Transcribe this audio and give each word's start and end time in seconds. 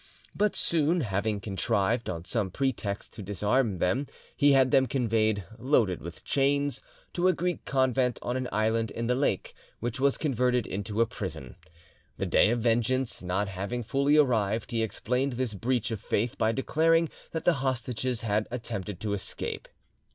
But 0.33 0.55
soon, 0.55 1.01
having 1.01 1.39
contrived 1.39 2.09
on 2.09 2.25
some 2.25 2.49
pretext 2.49 3.13
to 3.13 3.21
disarm 3.21 3.77
them, 3.77 4.07
he 4.35 4.53
had 4.53 4.71
them 4.71 4.87
conveyed, 4.87 5.43
loaded 5.59 6.01
with 6.01 6.23
chains, 6.23 6.81
to 7.13 7.27
a 7.27 7.33
Greek 7.33 7.65
convent 7.65 8.17
on 8.23 8.35
an 8.35 8.49
island 8.51 8.89
in 8.89 9.05
the 9.05 9.13
lake, 9.13 9.53
which 9.79 9.99
was 9.99 10.17
converted 10.17 10.65
into 10.65 11.01
a 11.01 11.05
prison. 11.05 11.55
The 12.17 12.25
day 12.25 12.49
of 12.49 12.61
vengeance 12.61 13.21
not 13.21 13.47
having 13.47 13.83
fully 13.83 14.17
arrived, 14.17 14.71
he 14.71 14.81
explained 14.81 15.33
this 15.33 15.53
breach 15.53 15.91
of 15.91 15.99
faith 15.99 16.35
by 16.35 16.51
declaring 16.51 17.09
that 17.29 17.45
the 17.45 17.53
hostages 17.61 18.21
had 18.21 18.47
attempted 18.49 18.99
to 19.01 19.13
escape. 19.13 19.67